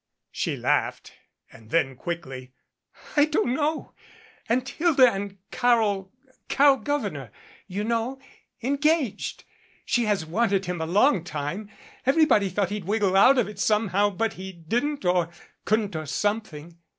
[0.31, 1.13] She laughed.
[1.51, 2.53] And then quickly.
[3.15, 3.93] "I don't know.
[4.49, 6.11] And Hilda and Carol
[6.47, 7.29] Carol Gouver neur,
[7.67, 8.19] you know
[8.63, 9.43] engaged.
[9.85, 11.25] She has wanted him a long 269
[11.67, 11.77] time.
[12.07, 15.29] Everybody thought he'd wiggle out of it somehow, but he didn't or
[15.65, 16.79] couldn't or something."